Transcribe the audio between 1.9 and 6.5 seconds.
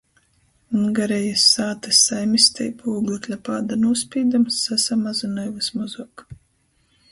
saimisteibu ūglekļa pāda nūspīdums sasamazynoj vysmozuok.